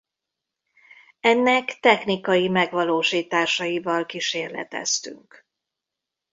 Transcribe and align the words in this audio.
Ennek 1.19 1.79
technikai 1.79 2.47
megvalósításaival 2.49 4.05
kísérleteztünk. 4.05 5.47